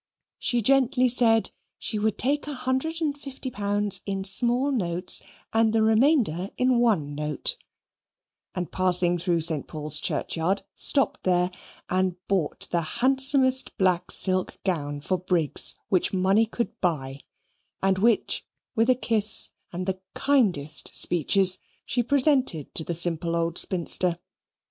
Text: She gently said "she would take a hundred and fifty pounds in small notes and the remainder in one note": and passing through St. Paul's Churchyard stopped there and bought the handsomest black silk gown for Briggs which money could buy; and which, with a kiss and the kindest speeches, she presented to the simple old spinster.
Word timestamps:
She 0.39 0.63
gently 0.63 1.07
said 1.07 1.51
"she 1.77 1.99
would 1.99 2.17
take 2.17 2.47
a 2.47 2.55
hundred 2.55 3.01
and 3.03 3.15
fifty 3.15 3.51
pounds 3.51 4.01
in 4.07 4.23
small 4.23 4.71
notes 4.71 5.21
and 5.53 5.71
the 5.73 5.83
remainder 5.83 6.49
in 6.57 6.79
one 6.79 7.13
note": 7.13 7.55
and 8.55 8.71
passing 8.71 9.19
through 9.19 9.41
St. 9.41 9.67
Paul's 9.67 10.01
Churchyard 10.01 10.63
stopped 10.75 11.21
there 11.21 11.51
and 11.87 12.15
bought 12.27 12.67
the 12.71 12.81
handsomest 12.81 13.77
black 13.77 14.09
silk 14.09 14.57
gown 14.65 15.01
for 15.01 15.19
Briggs 15.19 15.75
which 15.89 16.11
money 16.11 16.47
could 16.47 16.81
buy; 16.81 17.19
and 17.83 17.99
which, 17.99 18.43
with 18.75 18.89
a 18.89 18.95
kiss 18.95 19.51
and 19.71 19.85
the 19.85 19.99
kindest 20.15 20.95
speeches, 20.95 21.59
she 21.85 22.01
presented 22.01 22.73
to 22.73 22.83
the 22.83 22.95
simple 22.95 23.35
old 23.35 23.59
spinster. 23.59 24.17